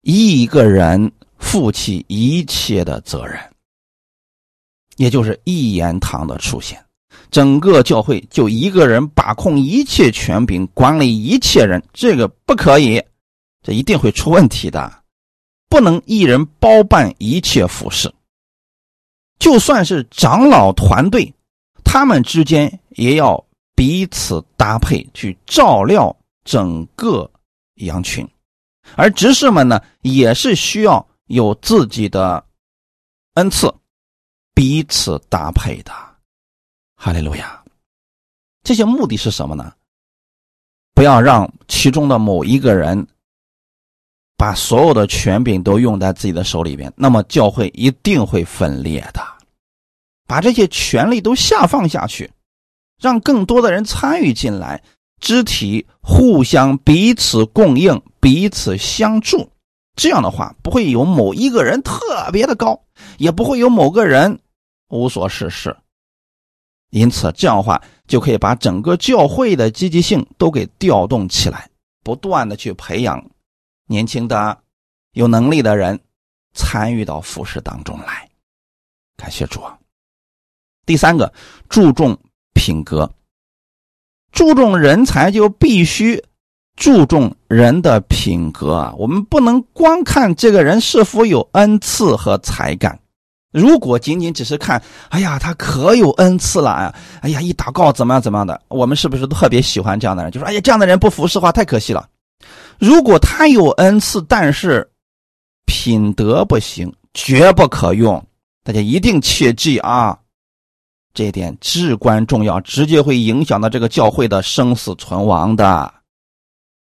[0.00, 3.38] 一个人负起一切的责任，
[5.00, 6.78] 也就是一言堂的出现，
[7.30, 13.02] 整个教会就一个人把控一切权柄，管理一切人，这个不可以，
[13.62, 14.92] 这一定会出问题的。
[15.70, 18.12] 不能一人包办一切服饰，
[19.38, 21.32] 就算是长老团队，
[21.82, 23.42] 他们之间也要
[23.74, 27.30] 彼此搭配，去照料整个。
[27.76, 28.28] 羊群，
[28.94, 32.44] 而执事们呢，也是需要有自己的
[33.36, 33.72] 恩赐，
[34.60, 35.90] 彼此搭配的。
[36.94, 37.64] 哈利路亚！
[38.62, 39.72] 这些目的是什么呢？
[40.94, 43.06] 不要让其中的某一个人
[44.36, 49.22] 把所有的权柄都用在自己的手里边，那么教会一定会分裂的。
[50.26, 52.30] 把这些权力都下放下去，
[53.00, 54.82] 让更多的人参与进来。
[55.20, 59.50] 肢体互相彼此供应、彼此相助，
[59.96, 62.78] 这样的话不会有某一个人特别的高，
[63.16, 64.38] 也不会有某个人
[64.90, 65.76] 无所事事。
[66.90, 71.70] 因此，这样的话就可以把整个教会的积极性都给调动起来，
[72.04, 73.24] 不断的去培养
[73.86, 74.62] 年轻的、
[75.12, 75.98] 有能力的人
[76.52, 78.28] 参与到服饰当中来。
[79.16, 79.62] 感谢主。
[80.84, 81.32] 第三个，
[81.68, 82.18] 注重
[82.54, 83.10] 品格。
[84.32, 86.24] 注重人才就必须
[86.76, 88.94] 注重人的品格啊！
[88.96, 92.99] 我们不能光看这个人是否有恩赐和才干。
[93.52, 96.94] 如果仅仅只是看，哎呀，他可有恩赐了啊！
[97.20, 100.30] 哎呀，一祷告怎么样怎么样的，我们是不是特别喜欢这样的人？
[100.30, 102.08] 就说，哎呀，这样的人不服侍话太可惜了。
[102.78, 104.88] 如果他有恩赐，但是
[105.66, 108.24] 品德不行，绝不可用。
[108.62, 110.18] 大家一定切记啊！
[111.12, 115.92] 这一点至关重要，直接会影响到这个教会的生死存亡的。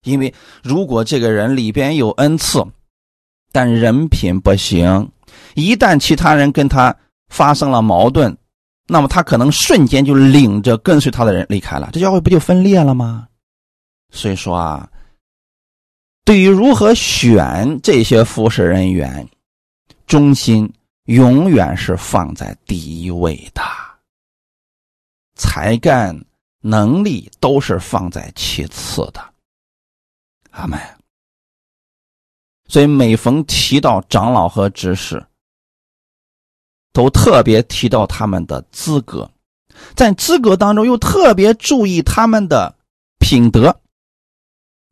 [0.04, 2.62] 因为如果这个人里边有恩赐，
[3.50, 5.10] 但人品不行，
[5.54, 6.94] 一旦其他人跟他
[7.28, 8.36] 发生了矛盾，
[8.86, 13.28] 那么他可能瞬间就领着跟随他的人离开了，这教会不就分裂了吗？
[14.12, 14.90] 所以说啊，
[16.24, 19.28] 对于如何选这些服侍人员，
[20.06, 20.72] 中心
[21.04, 23.62] 永远是放在第一位的。
[25.36, 26.22] 才干、
[26.60, 29.24] 能力都是放在其次的，
[30.50, 30.78] 阿门。
[32.66, 35.24] 所以每逢提到长老和执事，
[36.92, 39.30] 都特别提到他们的资格，
[39.94, 42.74] 在资格当中又特别注意他们的
[43.18, 43.74] 品德。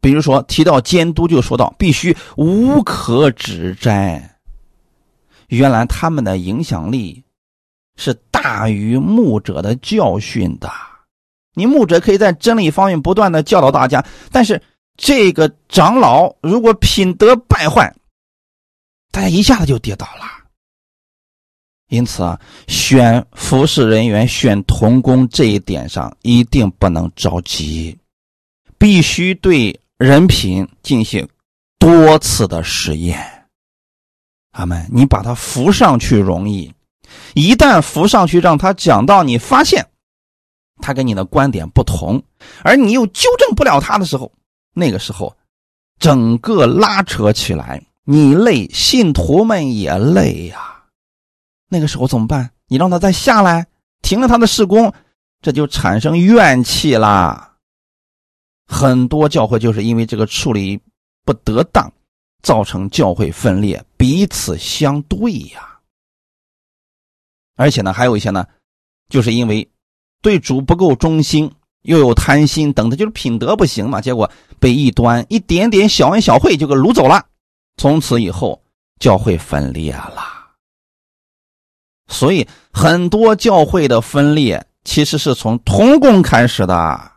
[0.00, 4.36] 比如说提到监督，就说到必须无可指摘。
[5.48, 7.24] 原来他们的影响力
[7.96, 10.70] 是大于牧者的教训的。
[11.54, 14.62] 你牧者可以在真理方面不断的教导大家，但是
[14.96, 17.92] 这个长老如果品德败坏，
[19.10, 20.37] 大家一下子就跌倒了。
[21.88, 27.96] 因此啊，选服侍人员、选童工这一点上一定不能着急，
[28.78, 31.26] 必须对人品进行
[31.78, 33.18] 多次的实验。
[34.52, 36.72] 他们，你把他扶上去容易，
[37.34, 39.86] 一旦扶上去，让他讲到你发现
[40.82, 42.22] 他跟你的观点不同，
[42.62, 44.30] 而你又纠正不了他的时候，
[44.74, 45.34] 那个时候
[45.98, 50.77] 整个拉扯起来，你累，信徒们也累呀。
[51.68, 52.50] 那个时候怎么办？
[52.66, 53.66] 你让他再下来，
[54.02, 54.92] 停了他的事工，
[55.40, 57.56] 这就产生怨气啦。
[58.66, 60.80] 很多教会就是因为这个处理
[61.24, 61.92] 不得当。
[62.40, 65.80] 造成教会分裂，彼此相对呀。
[67.56, 68.46] 而且呢，还有一些呢，
[69.08, 69.68] 就是因为
[70.22, 71.50] 对主不够忠心，
[71.82, 74.00] 又有贪心等的，就是品德不行嘛。
[74.00, 77.26] 结果被异端一点点小恩小惠就给掳走了，
[77.76, 78.62] 从此以后
[79.00, 80.37] 教会分裂了。
[82.08, 87.12] 所以很多教会的分裂其实是从同工开始的，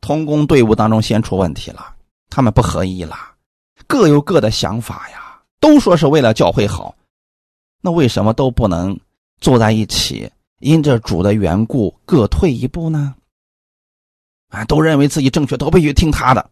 [0.00, 1.94] 同工队伍当中先出问题了，
[2.30, 3.16] 他们不合一了。
[3.88, 6.94] 各有各的想法呀，都说是为了教会好，
[7.82, 8.98] 那为什么都不能
[9.40, 10.30] 坐在一起，
[10.60, 13.14] 因着主的缘故各退一步呢？
[14.48, 16.50] 啊，都认为自己正确，都必须听他的，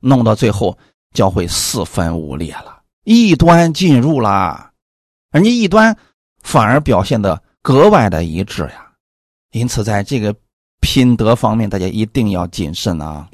[0.00, 0.76] 弄到最后
[1.12, 4.70] 教会四分五裂了，异端进入了，
[5.32, 5.96] 人家异端
[6.42, 8.90] 反而表现的格外的一致呀。
[9.52, 10.34] 因此，在这个
[10.80, 13.28] 品德方面，大家一定要谨慎啊。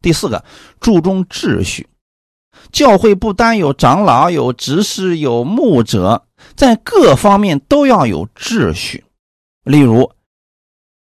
[0.00, 0.44] 第四个，
[0.80, 1.88] 注重秩序。
[2.70, 9.04] 教会不单有长老、有执事、有牧者，在各方面都要有秩序。
[9.64, 10.12] 例如，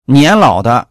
[0.06, 0.88] 年老的、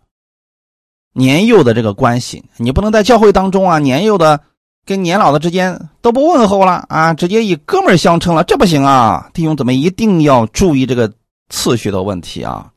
[1.13, 4.41] 年幼的这个关系，你不能在教会当中啊，年幼的
[4.85, 9.29] 跟年老的之间都不问候了啊，直接以哥们相称了，这不行啊！
[9.33, 11.11] 弟兄怎么一定要注意这个
[11.49, 12.71] 次序的问题啊。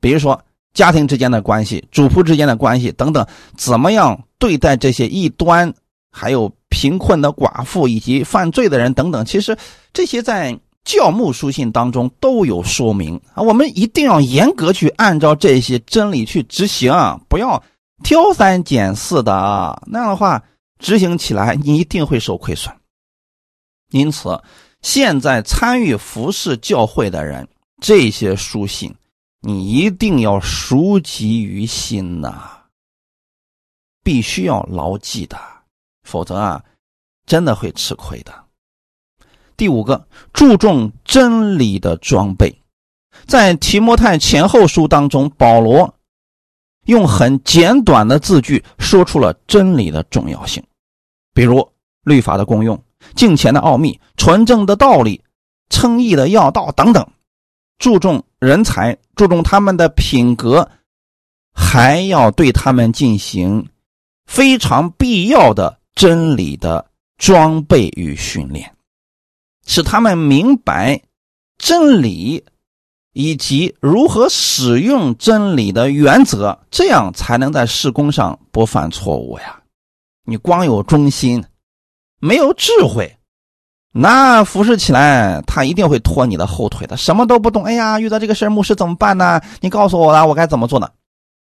[0.00, 0.40] 比如说。
[0.74, 5.74] 家庭之间的关系、主仆之间的关系等等，怎么样对待这些异端，
[6.12, 9.24] 还有贫困的寡妇以及犯罪的人等等？
[9.24, 9.56] 其实
[9.92, 13.42] 这些在教牧书信当中都有说明啊。
[13.42, 16.92] 我们一定要严格去按照这些真理去执行，
[17.28, 17.60] 不要
[18.02, 19.82] 挑三拣四的啊。
[19.86, 20.42] 那样的话，
[20.78, 22.74] 执行起来你一定会受亏损。
[23.90, 24.42] 因此，
[24.82, 27.48] 现在参与服侍教会的人，
[27.80, 28.94] 这些书信。
[29.40, 32.64] 你一定要熟记于心呐，
[34.02, 35.38] 必须要牢记的，
[36.02, 36.64] 否则啊，
[37.24, 38.34] 真的会吃亏的。
[39.56, 42.60] 第五个，注重真理的装备，
[43.26, 45.94] 在提摩太前后书当中，保罗
[46.88, 50.62] 用很简短的字句说出了真理的重要性，
[51.34, 51.70] 比如
[52.02, 52.82] 律法的功用、
[53.14, 55.22] 敬虔的奥秘、纯正的道理、
[55.68, 57.06] 称义的要道等等。
[57.78, 60.66] 注重人才，注重他们的品格，
[61.52, 63.68] 还要对他们进行
[64.24, 68.74] 非常必要的真理的装备与训练，
[69.66, 71.02] 使他们明白
[71.58, 72.42] 真理
[73.18, 79.60] 以及如何使用真理的原则，这样才能在施工上不犯错误呀。
[80.24, 81.44] 你光有忠心，
[82.20, 83.12] 没有智慧。
[83.90, 87.64] 那服侍起来，他一定会拖你的后腿的，什么都不懂。
[87.64, 89.40] 哎呀，遇到这个事牧师怎么办呢？
[89.60, 90.88] 你告诉我了，我该怎么做呢？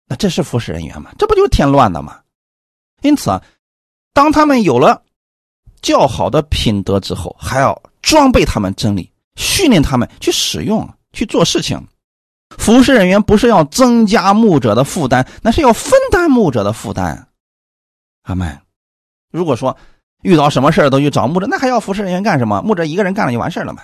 [0.08, 1.10] 那这是服侍人员吗？
[1.18, 2.20] 这不就是添乱的吗？
[3.02, 3.42] 因此啊，
[4.14, 5.02] 当他们有了
[5.82, 11.84] 较好的品德之后，还要装备他们真理，训练他们去使用、去做事情。
[12.60, 17.28] 服侍人员不是要增加牧者的负担，那是要分担牧者的负担。
[18.22, 18.60] 阿门。
[19.32, 19.76] 如果说。
[20.22, 22.60] 遇到什么事都去找牧者，那还要服侍人员干什么？
[22.64, 23.84] 牧者一个人干了就完事了嘛。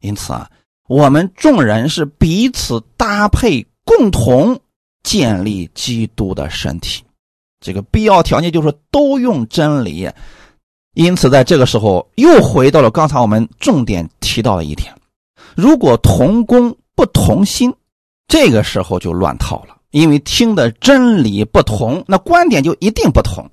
[0.00, 0.50] 因此啊，
[0.88, 4.58] 我们众人是彼此搭配，共同
[5.04, 7.04] 建立基督的身体。
[7.60, 10.10] 这个必要条件就是都用真理。
[10.94, 14.92] 因此，在这个时候又回到了刚才我们重点提到的一点：
[15.54, 17.72] 如果同工不同心，
[18.26, 19.76] 这个时候就乱套了。
[19.90, 23.48] 因为听的真理不同，那观点就一定不同。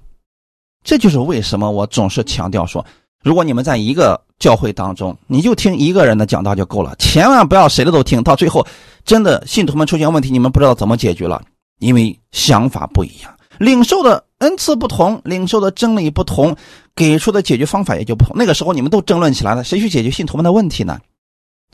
[0.84, 2.86] 这就是为什么我总是强调说，
[3.24, 8.22] 如果你们在一个教会当中，你就听一个人的讲道就够了，千万不要谁的都听。
[8.22, 8.68] 到最后，
[9.06, 11.42] 真的信徒们出现问题，你们不知道怎么解决了，
[11.80, 16.54] 因为想法不一样，领受的恩赐不同，领受的真理不同，
[16.94, 18.36] 给出的解决方法也就不同。
[18.38, 21.00] 那个时候你们都争论起来了，谁去解决信徒们的问题呢？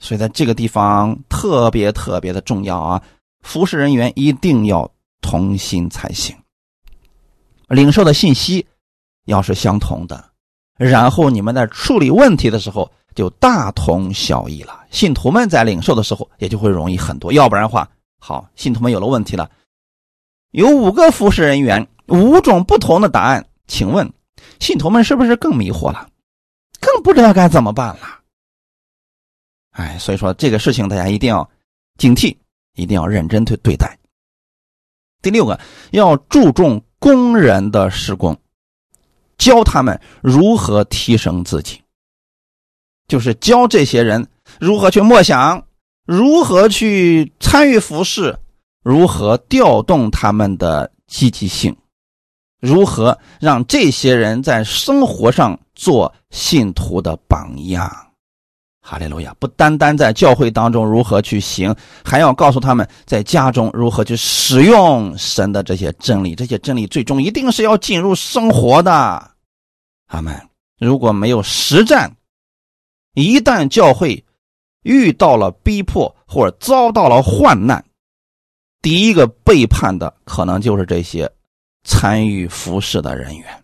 [0.01, 3.01] 所以在这个地方特别特别的重要啊！
[3.41, 4.91] 服侍人员一定要
[5.21, 6.35] 同心才行，
[7.69, 8.65] 领受的信息
[9.25, 10.31] 要是相同的。
[10.77, 17.31] 然后你们在处理问题的时候就大同小异了，信徒们在领受的时候也就会容易很多。
[17.31, 17.87] 要不然的话，
[18.19, 19.49] 好，信徒们有了问题了，
[20.49, 24.11] 有五个服侍人员，五种不同的答案，请问
[24.59, 26.09] 信徒们是不是更迷惑了，
[26.79, 28.20] 更不知道该怎么办了？
[29.71, 31.49] 哎，所以说这个事情大家一定要
[31.97, 32.35] 警惕，
[32.75, 33.97] 一定要认真去对待。
[35.21, 35.59] 第六个，
[35.91, 38.37] 要注重工人的施工。
[39.37, 41.81] 教他们如何提升自己，
[43.07, 44.27] 就是教这些人
[44.59, 45.65] 如何去默想，
[46.05, 48.37] 如何去参与服饰，
[48.83, 51.75] 如何调动他们的积极性，
[52.59, 58.10] 如何让这些人在生活上做信徒的榜样。
[58.91, 59.33] 哈利路亚！
[59.39, 61.73] 不单单在教会当中如何去行，
[62.03, 66.35] 还要告诉他们在家中如何去使用神的这些真理。
[66.35, 68.91] 这些真理最终一定是要进入生活的。
[70.07, 70.37] 阿门
[70.77, 72.13] 如果没有实战，
[73.13, 74.25] 一旦教会
[74.83, 77.81] 遇到了逼迫或者遭到了患难，
[78.81, 81.31] 第一个背叛的可能就是这些
[81.85, 83.63] 参与服侍的人员。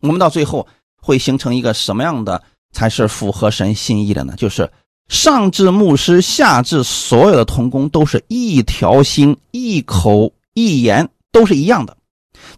[0.00, 0.66] 我们到最后
[0.96, 2.42] 会形成一个什么样的
[2.72, 4.34] 才是符合神心意的呢？
[4.36, 4.70] 就是
[5.08, 11.96] 上至牧师，下至所有的童工，都是一条心、一口一言，都是一样的。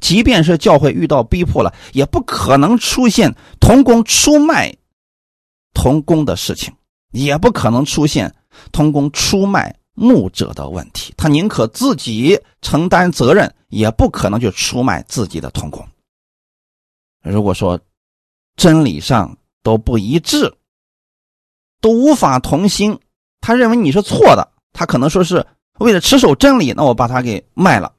[0.00, 4.74] 即便是教会遇到逼迫了，也不可能出现童工出卖
[5.72, 6.74] 童工的事情，
[7.12, 8.34] 也不可能出现
[8.72, 11.14] 童工出卖牧者的问题。
[11.16, 15.86] 他宁可自己承担责任，也不可能去出卖自己的童工。
[17.22, 17.78] 如果说
[18.56, 20.52] 真理上都不一致，
[21.80, 22.98] 都无法同心，
[23.40, 25.46] 他认为你是错的，他可能说是
[25.78, 27.92] 为了持守真理，那我把他给卖了，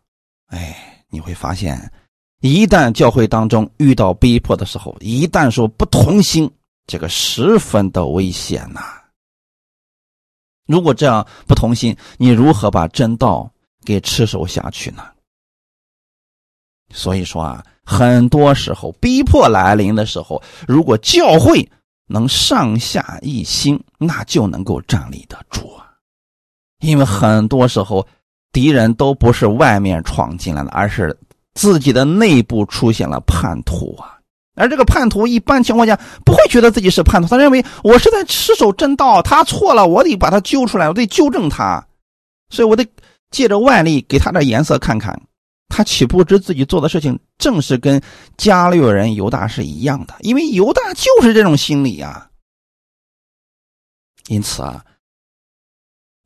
[0.47, 0.88] 哎。
[1.14, 1.91] 你会发现，
[2.39, 6.49] 一旦教会当中遇到逼迫的时候，一旦说不同心，
[6.88, 8.80] 这个十分的危险呐。
[10.68, 13.51] 如果这样不同心，你如何把真道
[13.84, 15.05] 给持守下去呢？
[16.93, 17.62] 所以说啊，
[17.92, 21.70] 很多时候逼迫来临的时候，如果教会
[22.08, 25.92] 能上下一心，那就能够站立得住啊。
[26.80, 28.08] 因为很多时候。
[28.54, 31.18] 敌人都不是外面闯进来的，而是
[31.54, 34.20] 自己的内部出现了叛徒啊！
[34.56, 41.82] 而这个叛徒一般情况下不会觉得自己是叛徒，他认为我是在持守正道，他错了，我得把他揪出来，我得纠正他，
[42.50, 42.86] 所以我得
[43.30, 45.18] 借着外力给他点颜色看看。
[45.72, 48.01] 他岂不知自己做的事情正是跟
[48.38, 50.15] 加略人犹大是一样的？
[50.19, 52.30] 因为犹大就是这种心理啊！
[54.28, 54.86] 因此啊，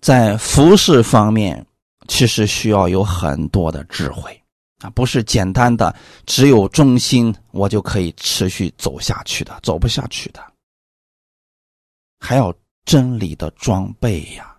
[0.01, 1.65] 在服饰方面。
[2.07, 4.39] 其实需要有很多的智慧
[4.77, 5.95] 啊，不是简单的
[6.27, 10.39] 只有忠心我就可以持续走下去的，走不下去的，
[12.19, 12.53] 还要
[12.85, 14.54] 真理的装备呀。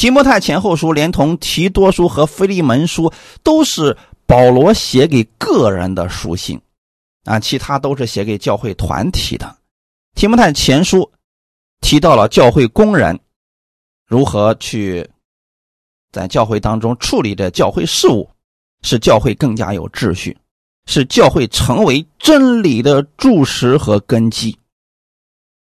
[0.00, 3.94] 提摩太前后书连同提多书和腓利门书都是
[4.24, 6.58] 保罗写给个人的书信
[7.24, 9.58] 啊，其他都是写给教会团体的。
[10.14, 11.12] 提摩太前书
[11.82, 13.20] 提到了教会工人
[14.06, 15.06] 如何去。
[16.10, 18.26] 在教会当中处理着教会事务，
[18.80, 20.34] 使教会更加有秩序，
[20.86, 24.58] 使教会成为真理的柱石和根基。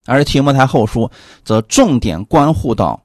[0.07, 1.11] 而提摩太后书
[1.45, 3.04] 则重点关乎到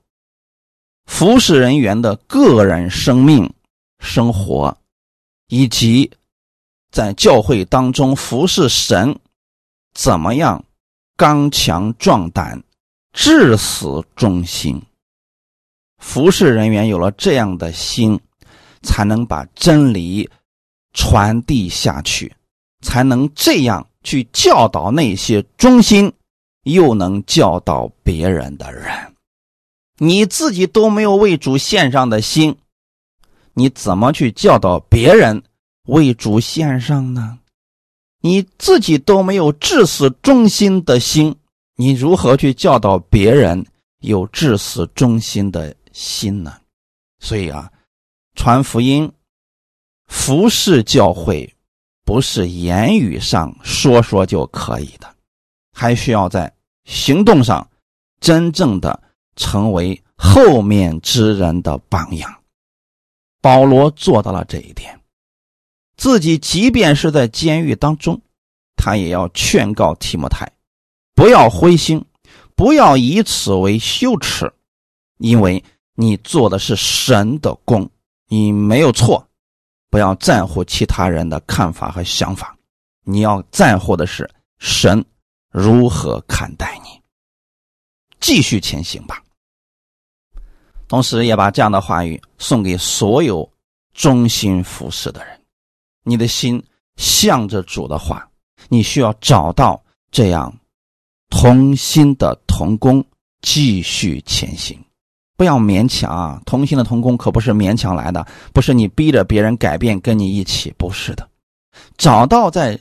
[1.10, 3.52] 服侍人员的个人生命、
[4.00, 4.78] 生活，
[5.48, 6.10] 以及
[6.92, 9.20] 在教会当中服侍神
[9.94, 10.64] 怎么样
[11.18, 12.64] 刚强壮胆、
[13.12, 14.82] 至死忠心。
[15.98, 18.18] 服侍人员有了这样的心，
[18.84, 20.30] 才能把真理
[20.94, 22.34] 传递下去，
[22.82, 26.14] 才能这样去教导那些忠心
[26.64, 28.90] 又能教导别人的人。
[30.00, 32.58] 你自己都没有为主献上的心，
[33.54, 35.44] 你怎么去教导别人
[35.88, 37.40] 为主献上呢？
[38.22, 41.36] 你自己都没有至死忠心的心，
[41.76, 43.66] 你如何去教导别人
[44.00, 45.76] 有至死忠心的？
[45.92, 46.56] 心呢？
[47.20, 47.70] 所以啊，
[48.36, 49.12] 传福音、
[50.08, 51.54] 服侍教会，
[52.06, 55.14] 不是言语上说说就可以的，
[55.74, 56.54] 还需要在
[56.86, 57.68] 行动上
[58.22, 59.02] 真正的
[59.40, 62.44] 成为后面之人的榜样。
[63.42, 65.00] 保罗做到了这一点，
[65.96, 68.22] 自己即便是在监狱当中，
[68.76, 70.52] 他也要劝告提摩太，
[71.16, 72.04] 不要灰心，
[72.54, 74.54] 不要以此为羞耻，
[75.20, 75.64] 因为
[75.96, 77.90] 你做的是神的工，
[78.28, 79.26] 你没有错。
[79.90, 82.56] 不要在乎其他人的看法和想法，
[83.06, 84.30] 你要在乎的是
[84.60, 85.04] 神
[85.50, 87.02] 如何看待你。
[88.20, 89.24] 继续前行吧。
[90.90, 93.50] 同时，也把这样的话语送给所有
[93.94, 95.40] 忠心服侍的人。
[96.04, 96.62] 你的心
[96.98, 98.28] 向着主的话，
[98.68, 99.82] 你需要找到
[100.12, 100.54] 这样
[101.30, 103.06] 同心的同工，
[103.42, 104.78] 继续前行。
[105.38, 106.42] 不要勉强啊！
[106.46, 111.30] 同心的同工可不是勉强来的，不是你逼着别人改变跟你一起，不是的。
[111.98, 112.78] 找到在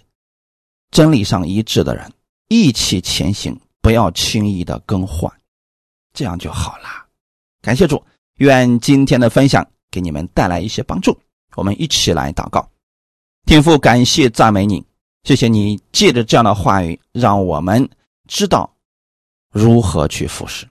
[0.91, 2.11] 真理上一致的人，
[2.49, 5.31] 一起前行，不要轻易的更换，
[6.13, 7.07] 这样就好了。
[7.61, 8.03] 感谢主，
[8.37, 11.19] 愿今天的分享给你们带来一些帮助。
[11.57, 12.71] 我们一起来祷告，
[13.47, 14.85] 天父，感谢赞美你，
[15.25, 17.89] 谢谢你借着这样的话语，让我们
[18.29, 18.73] 知道
[19.51, 20.69] 如何去服侍。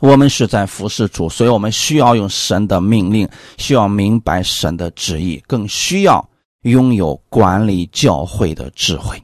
[0.00, 3.26] 我们是在服侍主，所以我们需要用神的命令，
[3.56, 6.28] 需要明白神的旨意，更需要
[6.64, 9.22] 拥有管理教会的智慧。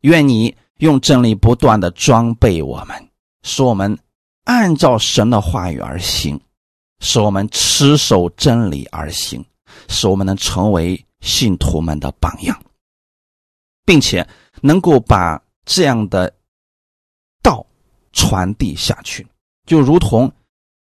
[0.00, 3.08] 愿你用真理不断的装备我们，
[3.44, 3.96] 使我们。
[4.44, 6.40] 按照神的话语而行，
[7.00, 9.44] 使我们持守真理而行，
[9.88, 12.60] 使我们能成为信徒们的榜样，
[13.84, 14.26] 并且
[14.60, 16.34] 能够把这样的
[17.42, 17.64] 道
[18.12, 19.26] 传递下去，
[19.66, 20.32] 就如同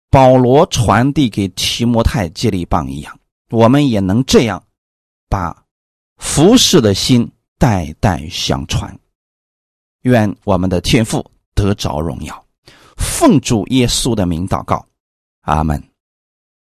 [0.09, 3.17] 保罗传递给提摩太接力棒一样，
[3.49, 4.61] 我们也能这样
[5.29, 5.65] 把
[6.17, 8.99] 服侍的心代代相传。
[10.01, 12.42] 愿我们的天父得着荣耀。
[13.03, 14.85] 奉主耶稣的名祷告，
[15.41, 15.92] 阿门。